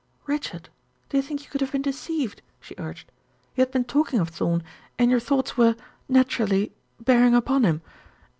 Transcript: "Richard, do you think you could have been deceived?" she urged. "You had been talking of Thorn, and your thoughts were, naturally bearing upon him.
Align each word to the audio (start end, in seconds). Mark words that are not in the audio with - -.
"Richard, 0.25 0.69
do 1.09 1.17
you 1.17 1.21
think 1.21 1.43
you 1.43 1.51
could 1.51 1.61
have 1.61 1.73
been 1.73 1.83
deceived?" 1.83 2.41
she 2.59 2.73
urged. 2.79 3.11
"You 3.55 3.61
had 3.61 3.69
been 3.69 3.83
talking 3.83 4.19
of 4.19 4.29
Thorn, 4.29 4.63
and 4.97 5.11
your 5.11 5.19
thoughts 5.19 5.57
were, 5.57 5.75
naturally 6.09 6.71
bearing 6.99 7.35
upon 7.35 7.63
him. 7.65 7.83